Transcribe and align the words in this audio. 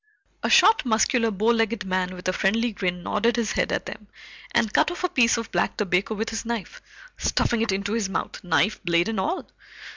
A 0.41 0.49
short, 0.49 0.83
muscular, 0.83 1.29
bowlegged 1.29 1.85
man 1.85 2.15
with 2.15 2.27
a 2.27 2.33
friendly 2.33 2.71
grin, 2.71 3.03
nodded 3.03 3.35
his 3.35 3.51
head 3.51 3.71
at 3.71 3.85
them 3.85 4.07
and 4.49 4.73
cut 4.73 4.89
off 4.89 5.03
a 5.03 5.09
piece 5.09 5.37
of 5.37 5.51
black 5.51 5.77
tobacco 5.77 6.15
with 6.15 6.31
his 6.31 6.43
knife, 6.43 6.81
stuffing 7.19 7.61
it 7.61 7.71
into 7.71 7.93
his 7.93 8.09
mouth, 8.09 8.43
knife 8.43 8.83
blade 8.83 9.09
and 9.09 9.19
all. 9.19 9.47